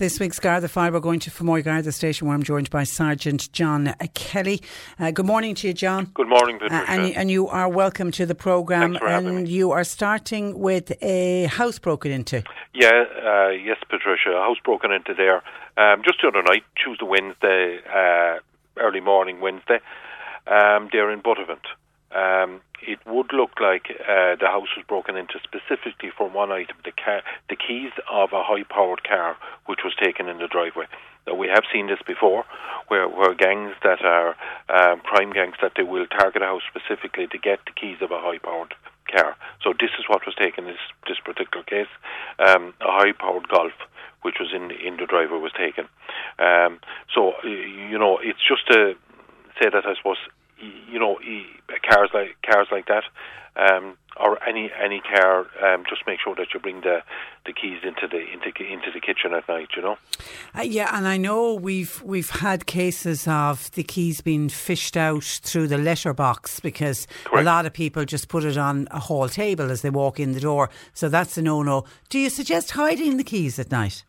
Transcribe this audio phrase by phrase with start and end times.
[0.00, 3.52] This week's Garda File, we're going to Fermoy Garda Station where I'm joined by Sergeant
[3.52, 4.62] John Kelly.
[4.98, 6.06] Uh, good morning to you, John.
[6.14, 8.92] Good morning, Uh, and, and you are welcome to the programme.
[8.92, 12.42] Thanks for having and you are starting with a house broken into.
[12.72, 14.30] yeah, uh, yes, Patricia.
[14.30, 15.42] A house broken into there
[15.76, 18.38] um, just the other night, Tuesday, Wednesday, uh,
[18.78, 19.80] early morning Wednesday.
[20.46, 21.66] Um, they're in Buttevant.
[22.12, 26.76] Um, it would look like uh, the house was broken into specifically for one item,
[26.84, 29.36] the, car, the keys of a high-powered car,
[29.66, 30.86] which was taken in the driveway.
[31.26, 32.44] Now, we have seen this before,
[32.88, 34.36] where, where gangs that are
[34.68, 38.10] um, crime gangs that they will target a house specifically to get the keys of
[38.10, 38.74] a high-powered
[39.10, 39.36] car.
[39.62, 41.90] So this is what was taken in this, this particular case.
[42.38, 43.72] Um, a high-powered Golf,
[44.22, 45.88] which was in in the driveway, was taken.
[46.38, 46.78] Um,
[47.14, 48.94] so you know, it's just to
[49.60, 50.18] say that I suppose
[50.60, 51.18] you know
[51.88, 53.04] cars like cars like that.
[53.56, 57.02] Um, or any any car, um, just make sure that you bring the,
[57.46, 59.68] the keys into the into into the kitchen at night.
[59.76, 59.98] You know.
[60.56, 65.24] Uh, yeah, and I know we've we've had cases of the keys being fished out
[65.24, 69.70] through the letterbox because a lot of people just put it on a hall table
[69.70, 70.70] as they walk in the door.
[70.92, 71.84] So that's a no-no.
[72.08, 74.04] Do you suggest hiding the keys at night?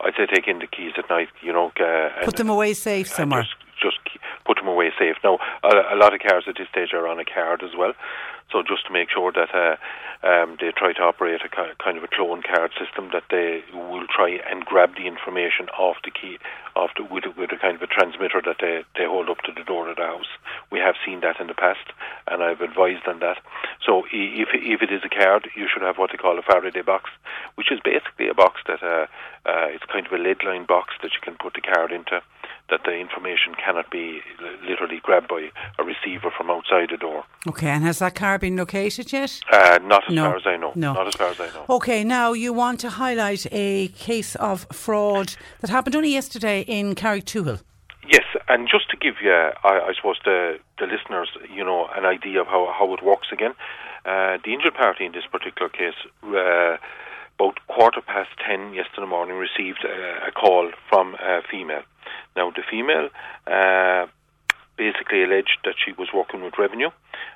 [0.00, 1.28] I'd say take in the keys at night.
[1.42, 3.42] You know, uh, Put them away safe somewhere.
[3.42, 5.16] Just, just ke- put them away safe.
[5.22, 7.92] Now, a, a lot of cars at this stage are on a card as well.
[8.52, 9.74] So just to make sure that uh,
[10.22, 14.06] um, they try to operate a kind of a clone card system, that they will
[14.06, 16.38] try and grab the information off the key,
[16.76, 19.42] off the, with, a, with a kind of a transmitter that they, they hold up
[19.42, 20.30] to the door of the house.
[20.70, 21.90] We have seen that in the past,
[22.28, 23.38] and I've advised on that.
[23.84, 26.82] So if if it is a card, you should have what they call a Faraday
[26.82, 27.10] box,
[27.56, 29.06] which is basically a box that uh,
[29.44, 32.22] uh, it's kind of a lead line box that you can put the card into.
[32.68, 34.20] That the information cannot be
[34.68, 37.22] literally grabbed by a receiver from outside the door.
[37.48, 39.40] Okay, and has that car been located yet?
[39.52, 40.24] Uh, not as No.
[40.24, 40.72] far as I know.
[40.74, 40.92] No.
[40.94, 41.64] Not as far as I know.
[41.70, 46.96] Okay, now you want to highlight a case of fraud that happened only yesterday in
[46.96, 47.62] Carrigtwohill.
[48.08, 49.52] Yes, and just to give you, I,
[49.88, 53.52] I suppose, the, the listeners, you know, an idea of how, how it works again,
[54.04, 55.94] uh, the injured party in this particular case,
[56.24, 56.78] uh,
[57.38, 61.82] about quarter past ten yesterday morning, received a, a call from a female.
[62.36, 63.08] Now, the female
[63.46, 64.06] uh,
[64.76, 66.90] basically alleged that she was working with revenue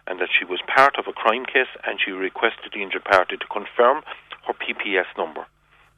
[0.07, 3.37] and that she was part of a crime case and she requested the injured party
[3.37, 4.03] to confirm
[4.47, 5.47] her PPS number.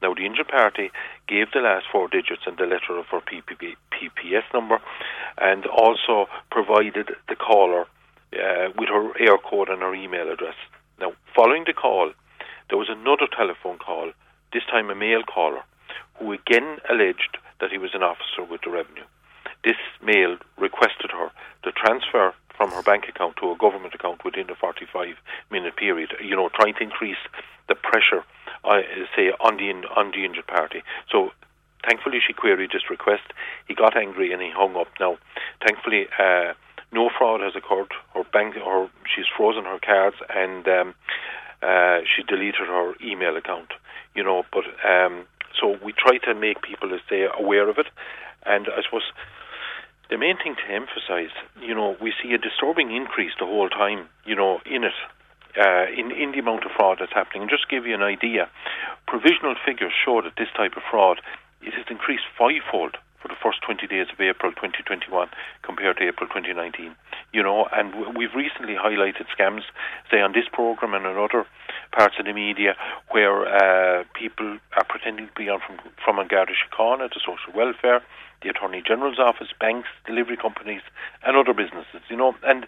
[0.00, 0.90] Now, the injured party
[1.28, 4.80] gave the last four digits and the letter of her PPS number
[5.38, 7.86] and also provided the caller
[8.34, 10.56] uh, with her Eircode and her email address.
[11.00, 12.12] Now, following the call,
[12.68, 14.12] there was another telephone call,
[14.52, 15.62] this time a male caller,
[16.18, 19.06] who again alleged that he was an officer with the revenue.
[19.64, 21.30] This male requested her
[21.62, 25.14] to transfer from her bank account to a government account within a 45
[25.50, 27.22] minute period, you know, trying to increase
[27.68, 28.24] the pressure,
[28.64, 28.82] uh,
[29.16, 30.82] say, on the, on the injured party.
[31.10, 31.30] So
[31.88, 33.32] thankfully she queried this request.
[33.68, 34.88] He got angry and he hung up.
[34.98, 35.18] Now,
[35.64, 36.54] thankfully, uh,
[36.90, 37.92] no fraud has occurred.
[38.12, 40.94] Her bank, or she's frozen her cards, and um,
[41.62, 43.72] uh, she deleted her email account.
[44.14, 45.24] You know, but um,
[45.62, 47.86] so we try to make people stay aware of it,
[48.44, 49.06] and I suppose
[50.10, 51.32] the main thing to emphasise,
[51.62, 54.98] you know, we see a disturbing increase the whole time, you know, in it.
[55.52, 57.42] Uh, in, in the amount of fraud that's happening.
[57.42, 58.48] And just to give you an idea,
[59.06, 61.20] provisional figures show that this type of fraud
[61.60, 65.28] it has increased fivefold for the first 20 days of April 2021
[65.62, 66.94] compared to April 2019.
[67.32, 69.62] You know, and we've recently highlighted scams,
[70.10, 71.46] say on this program and in other
[71.96, 72.74] parts of the media,
[73.10, 77.54] where uh, people are pretending to be on from from an Garda Síochána to social
[77.54, 78.02] welfare,
[78.42, 80.82] the Attorney General's office, banks, delivery companies,
[81.24, 82.02] and other businesses.
[82.10, 82.66] You know, and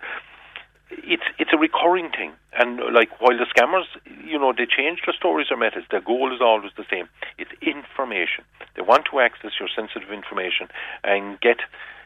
[0.90, 3.86] it's it's a recurring thing, and like while the scammers,
[4.24, 7.08] you know, they change their stories or methods, their goal is always the same.
[7.38, 8.44] It's information.
[8.76, 10.68] They want to access your sensitive information
[11.02, 11.58] and get,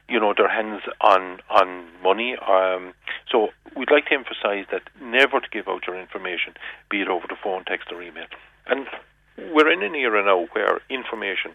[0.08, 2.36] you know, their hands on on money.
[2.36, 2.94] Um,
[3.30, 6.54] so we'd like to emphasise that never to give out your information,
[6.90, 8.26] be it over the phone, text, or email.
[8.66, 8.86] And
[9.36, 11.54] we're in an era now where information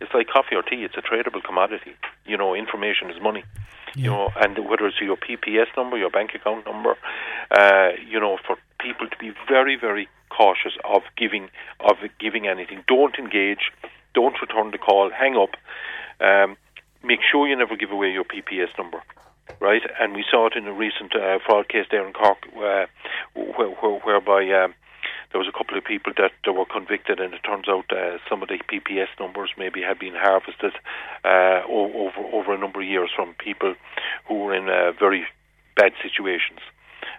[0.00, 0.84] it's like coffee or tea.
[0.84, 1.92] It's a tradable commodity.
[2.26, 3.44] You know, information is money.
[3.96, 6.96] You know, and whether it's your PPS number, your bank account number,
[7.52, 11.48] uh, you know, for people to be very, very cautious of giving
[11.78, 12.82] of giving anything.
[12.88, 13.70] Don't engage.
[14.12, 15.10] Don't return the call.
[15.10, 15.50] Hang up.
[16.20, 16.56] Um,
[17.04, 19.00] make sure you never give away your PPS number
[19.60, 19.82] right?
[20.00, 22.86] And we saw it in a recent uh, fraud case there in Cork, uh,
[23.34, 24.74] where, where, whereby um,
[25.34, 28.40] there was a couple of people that, were convicted, and it turns out uh, some
[28.40, 30.72] of the PPS numbers maybe had been harvested
[31.24, 33.74] uh, over over a number of years from people
[34.28, 35.26] who were in uh, very
[35.74, 36.60] bad situations.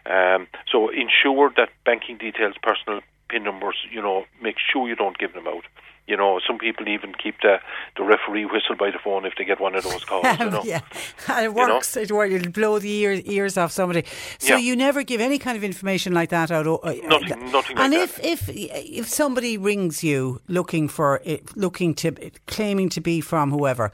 [0.05, 5.17] Um, so ensure that banking details, personal PIN numbers, you know, make sure you don't
[5.17, 5.63] give them out.
[6.07, 7.57] You know, some people even keep the,
[7.97, 10.23] the referee whistle by the phone if they get one of those calls.
[10.39, 10.61] you know?
[10.63, 10.81] yeah,
[11.27, 11.95] and it works.
[11.95, 12.21] You know?
[12.21, 14.05] It It'll blow the ears, ears off somebody.
[14.37, 14.57] So yeah.
[14.59, 16.67] you never give any kind of information like that out.
[16.67, 17.77] Uh, nothing, nothing.
[17.79, 18.25] And like if that.
[18.25, 21.21] if if somebody rings you looking for
[21.55, 22.11] looking to
[22.45, 23.91] claiming to be from whoever,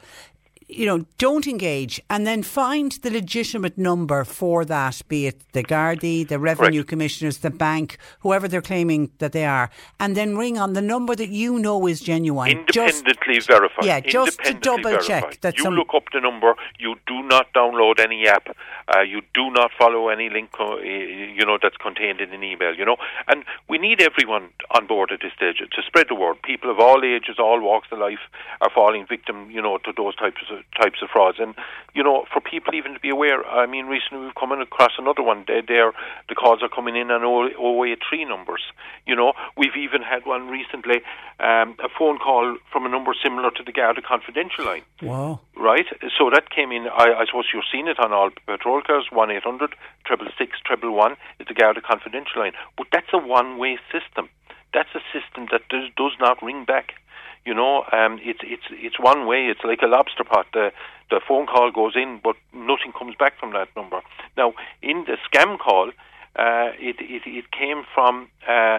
[0.74, 5.62] you know, don't engage and then find the legitimate number for that, be it the
[5.62, 6.88] Gardaí, the Revenue Correct.
[6.88, 9.70] Commissioners, the bank, whoever they're claiming that they are,
[10.00, 12.50] and then ring on the number that you know is genuine.
[12.50, 13.84] Independently just, verified.
[13.84, 15.06] Yeah, just to double verified.
[15.06, 15.74] check that you some...
[15.74, 16.54] look up the number.
[16.78, 18.56] You do not download any app.
[18.94, 22.74] Uh, you do not follow any link, uh, you know, that's contained in an email.
[22.74, 22.96] You know,
[23.28, 26.42] and we need everyone on board at this stage to spread the word.
[26.42, 28.20] People of all ages, all walks of life,
[28.60, 31.38] are falling victim, you know, to those types of types of frauds.
[31.40, 31.54] And
[31.94, 35.22] you know, for people even to be aware, I mean, recently we've come across another
[35.22, 35.44] one.
[35.46, 35.92] There, there
[36.28, 38.62] the calls are coming in on 083 numbers.
[39.06, 41.02] You know, we've even had one recently,
[41.38, 44.82] um, a phone call from a number similar to the Garda confidential line.
[45.02, 45.40] Wow.
[45.56, 45.86] Right.
[46.18, 46.88] So that came in.
[46.88, 49.06] I, I suppose you've seen it on all patrol cars.
[49.10, 49.74] One eight hundred
[50.06, 54.28] triple six triple one is the Garda confidential line, but that's a one way system.
[54.72, 56.94] That's a system that does, does not ring back.
[57.44, 59.46] You know, um, it's it's it's one way.
[59.46, 60.46] It's like a lobster pot.
[60.52, 60.70] The
[61.10, 64.00] the phone call goes in, but nothing comes back from that number.
[64.36, 65.90] Now, in the scam call,
[66.36, 68.78] uh, it, it it came from uh,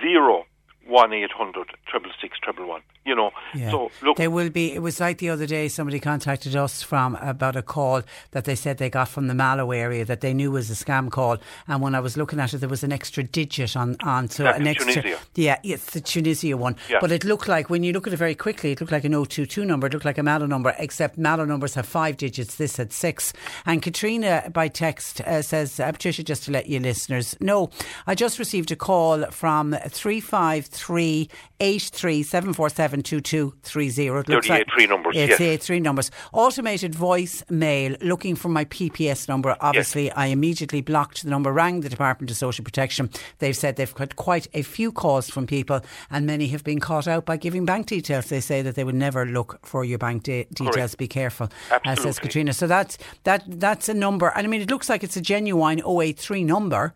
[0.00, 0.46] zero
[0.86, 2.82] one eight hundred triple six triple one.
[3.04, 3.70] You know, yeah.
[3.70, 4.72] so look, there will be.
[4.72, 5.68] It was like the other day.
[5.68, 8.02] Somebody contacted us from about a call
[8.32, 11.10] that they said they got from the Mallow area that they knew was a scam
[11.10, 11.38] call.
[11.68, 14.46] And when I was looking at it, there was an extra digit on on so
[14.46, 14.92] an extra.
[14.92, 15.18] Tunisia.
[15.36, 16.76] Yeah, it's the Tunisia one.
[16.90, 16.98] Yeah.
[17.00, 19.12] But it looked like when you look at it very quickly, it looked like an
[19.12, 19.86] 022 number.
[19.86, 22.56] It looked like a Mallow number, except Mallow numbers have five digits.
[22.56, 23.32] This had six.
[23.64, 27.70] And Katrina by text uh, says, uh, Patricia, just to let you listeners know,
[28.06, 31.28] I just received a call from three five three
[31.60, 34.20] eight three seven four seven two two three zero.
[34.20, 35.66] It looks They're the like A3 numbers, It's yes.
[35.66, 36.10] A3 numbers.
[36.32, 39.56] Automated voice mail looking for my PPS number.
[39.60, 43.10] Obviously, I immediately blocked the number, rang the Department of Social Protection.
[43.38, 45.80] They've said they've got quite a few calls from people,
[46.10, 48.26] and many have been caught out by giving bank details.
[48.26, 50.74] They say that they would never look for your bank de- details.
[50.74, 50.98] Correct.
[50.98, 52.52] Be careful, uh, says Katrina.
[52.52, 53.42] So that's that.
[53.46, 56.94] That's a number, and I mean, it looks like it's a genuine 083 number.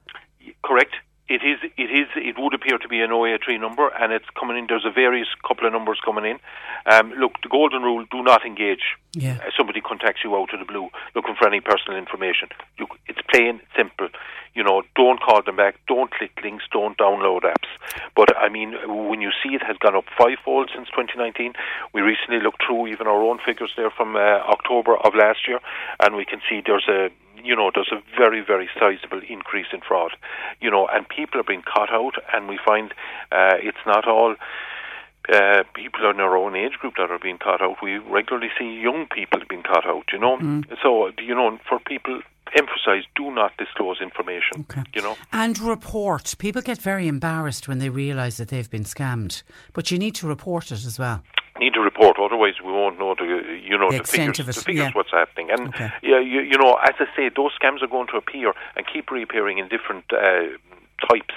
[0.65, 0.95] Correct.
[1.31, 1.59] It is.
[1.79, 2.09] It is.
[2.17, 4.67] It would appear to be an OA3 number, and it's coming in.
[4.69, 6.41] There's a various couple of numbers coming in.
[6.93, 8.99] Um, look, the golden rule: do not engage.
[9.13, 9.39] Yeah.
[9.39, 12.49] Uh, somebody contacts you out of the blue looking for any personal information.
[12.79, 14.09] You, it's plain simple.
[14.55, 15.77] You know, don't call them back.
[15.87, 16.65] Don't click links.
[16.73, 17.71] Don't download apps.
[18.17, 18.75] But I mean,
[19.09, 21.53] when you see it has gone up fivefold since 2019,
[21.95, 25.61] we recently looked through even our own figures there from uh, October of last year,
[26.01, 27.09] and we can see there's a
[27.45, 30.13] you know, there's a very, very sizable increase in fraud.
[30.61, 32.93] You know, and people are being caught out, and we find
[33.33, 34.37] uh, it's not all
[35.33, 37.77] uh, people in our own age group that are being caught out.
[37.83, 40.05] We regularly see young people being caught out.
[40.13, 42.21] You know, so you know, for people.
[42.59, 44.67] Emphasize: Do not disclose information.
[44.69, 44.83] Okay.
[44.93, 46.35] You know, And report.
[46.41, 50.27] People get very embarrassed when they realise that they've been scammed, but you need to
[50.27, 51.23] report it as well.
[51.61, 52.10] need to report.
[52.31, 53.25] Otherwise, we won't know the
[53.69, 54.91] you know The the, figures, the figures yeah.
[54.93, 55.51] what's happening.
[55.51, 55.91] And Okay.
[56.03, 59.11] yeah, you, you know, as I say, those scams are going to appear and keep
[59.11, 60.43] reappearing in different uh,
[61.09, 61.35] types.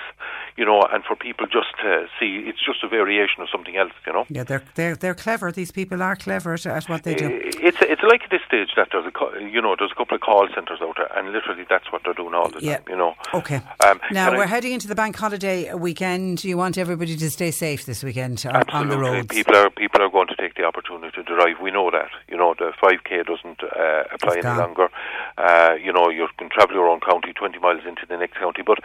[0.55, 3.91] You know, and for people just to see, it's just a variation of something else.
[4.05, 4.25] You know.
[4.29, 5.51] Yeah, they're they're they're clever.
[5.51, 7.27] These people are clever at, at what they do.
[7.43, 10.21] It's it's like at this stage that there's a you know there's a couple of
[10.21, 12.77] call centres out there, and literally that's what they're doing all the Yeah.
[12.77, 12.83] time.
[12.87, 13.15] You know.
[13.33, 13.61] Okay.
[13.83, 16.43] Um, now we're heading into the bank holiday weekend.
[16.43, 19.27] You want everybody to stay safe this weekend on, on the roads.
[19.33, 21.59] People are people are going to take the opportunity to drive.
[21.63, 22.09] We know that.
[22.29, 24.89] You know, the 5K doesn't uh, apply any longer.
[25.35, 28.61] Uh, you know, you can travel your own county 20 miles into the next county.
[28.61, 28.77] But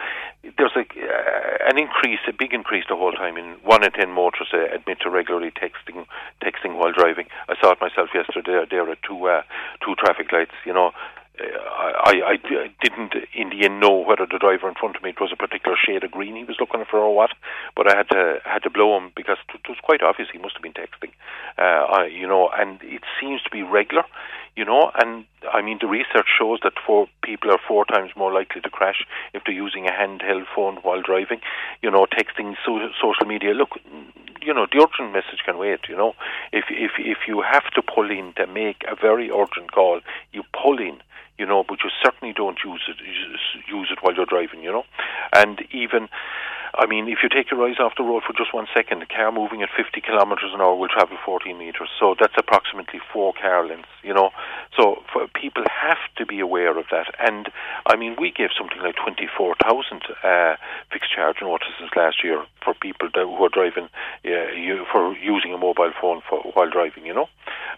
[0.57, 4.11] there's a, uh, an increase, a big increase the whole time in 1 in 10
[4.11, 6.05] motorists uh, admit to regularly texting
[6.43, 7.27] texting while driving.
[7.47, 9.43] I saw it myself yesterday there at two, uh,
[9.85, 10.91] two traffic lights, you know.
[11.39, 11.45] Uh,
[12.03, 15.11] I, I, I didn't in the end know whether the driver in front of me
[15.11, 17.31] it was a particular shade of green he was looking for or what,
[17.75, 20.55] but I had to had to blow him because it was quite obvious he must
[20.55, 21.11] have been texting,
[21.57, 24.03] uh, I, you know, and it seems to be regular,
[24.55, 28.33] you know, and I mean the research shows that four people are four times more
[28.33, 31.41] likely to crash if they're using a handheld phone while driving,
[31.81, 33.51] you know, texting so, social media.
[33.51, 33.79] Look,
[34.41, 35.81] you know, the urgent message can wait.
[35.87, 36.13] You know,
[36.51, 40.01] if if if you have to pull in to make a very urgent call,
[40.31, 41.01] you pull in
[41.39, 44.71] you know, but you certainly don't use it use- use it while you're driving, you
[44.71, 44.83] know.
[45.33, 46.09] And even,
[46.75, 49.05] I mean, if you take your eyes off the road for just one second, a
[49.05, 53.33] car moving at 50 kilometres an hour will travel 14 metres, so that's approximately four
[53.33, 54.31] car lengths, you know.
[54.77, 57.13] So people have to be aware of that.
[57.19, 57.49] And
[57.85, 60.55] I mean, we gave something like 24,000 uh,
[60.91, 63.89] fixed charge notices last year for people who are driving,
[64.25, 67.27] uh, for using a mobile phone for, while driving, you know.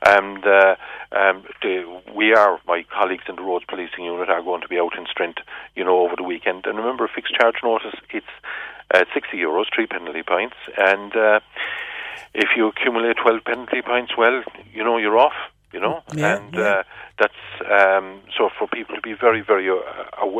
[0.05, 0.75] And uh,
[1.11, 4.79] um, the, we are, my colleagues in the roads policing unit are going to be
[4.79, 5.39] out in strength,
[5.75, 6.65] you know, over the weekend.
[6.65, 8.25] And remember, fixed charge notice, it's
[8.93, 10.55] uh, 60 euros, three penalty points.
[10.77, 11.39] And uh,
[12.33, 14.43] if you accumulate 12 penalty points, well,
[14.73, 15.33] you know, you're off,
[15.73, 16.01] you know.
[16.13, 16.61] Yeah, and yeah.
[16.61, 16.83] Uh,
[17.19, 17.33] that's
[17.69, 19.75] um, so for people to be very, very uh,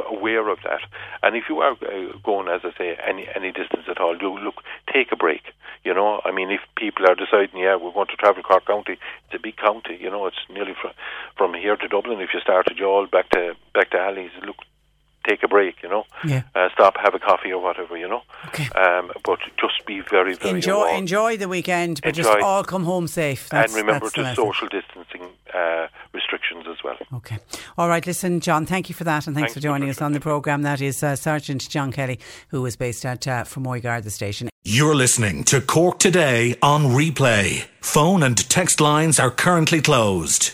[0.10, 0.82] aware of that.
[1.24, 4.38] And if you are uh, going, as I say, any any distance at all, do
[4.38, 4.62] look,
[4.92, 5.42] take a break.
[5.84, 8.94] You know, I mean, if people are deciding, yeah, we're going to travel Cork County,
[9.26, 9.98] it's a big county.
[10.00, 10.92] You know, it's nearly from
[11.38, 12.22] from here to Dublin.
[12.22, 14.58] If you start at Youghal back to back to Allihies, look,
[15.28, 15.82] take a break.
[15.82, 16.44] You know, Yeah.
[16.56, 17.98] uh, stop, have a coffee or whatever.
[17.98, 18.68] You know, Okay.
[18.80, 20.96] um, but just be very, very Enjoy aware.
[20.98, 23.50] enjoy the weekend, but just all come home safe.
[23.50, 25.01] That's, and remember to social restrictions
[26.72, 26.98] as well.
[27.14, 27.38] Okay.
[27.78, 28.06] All right.
[28.06, 30.64] Listen, John, thank you for that and thanks Thanks, for joining us on the programme.
[30.64, 34.50] That is uh, Sergeant John Kelly, who is based at uh, Fermoy Garda Station.
[34.64, 37.66] You're listening to Cork Today on replay.
[37.82, 40.54] Phone and text lines are currently closed.